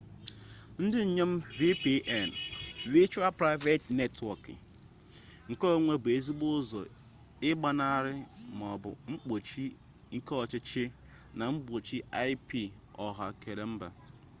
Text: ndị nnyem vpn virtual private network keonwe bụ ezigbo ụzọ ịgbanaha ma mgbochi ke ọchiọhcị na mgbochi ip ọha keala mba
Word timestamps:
ndị 0.83 0.99
nnyem 1.07 1.33
vpn 1.57 2.29
virtual 2.93 3.31
private 3.41 3.85
network 3.99 4.45
keonwe 5.59 5.95
bụ 6.03 6.09
ezigbo 6.17 6.45
ụzọ 6.59 6.81
ịgbanaha 7.49 7.99
ma 8.57 8.67
mgbochi 9.13 9.65
ke 10.25 10.33
ọchiọhcị 10.43 10.83
na 11.37 11.43
mgbochi 11.53 11.97
ip 12.31 12.49
ọha 13.05 13.25
keala 13.41 13.63
mba 13.73 13.87